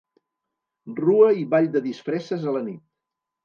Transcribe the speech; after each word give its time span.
Rua 1.01 1.29
i 1.43 1.47
ball 1.53 1.69
de 1.77 1.85
disfresses 1.87 2.51
a 2.53 2.59
la 2.61 2.67
nit. 2.69 2.85